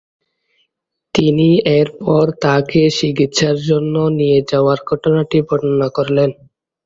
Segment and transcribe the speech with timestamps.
[1.15, 1.49] তিনি
[1.75, 6.29] এরপর তাকে চিকিৎসার জন্য নিয়ে যাওয়ার ঘটনাটি বর্ণনা করলেন।